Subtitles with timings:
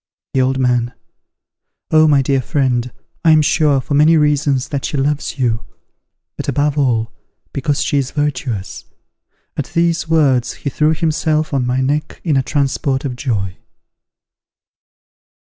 [0.33, 0.93] The Old Man.
[1.91, 2.91] Oh, my dear friend!
[3.23, 5.63] I am sure, for many reasons, that she loves you;
[6.37, 7.11] but above all,
[7.53, 8.85] because she is virtuous.
[9.55, 13.57] At these words he threw himself on my neck in a transport of joy.